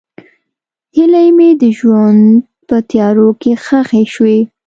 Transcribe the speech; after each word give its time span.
هیلې 0.95 1.25
مې 1.37 1.49
د 1.61 1.63
ژوند 1.77 2.25
په 2.67 2.75
تیارو 2.89 3.27
کې 3.41 3.51
ښخې 3.63 4.03
شوې. 4.13 4.39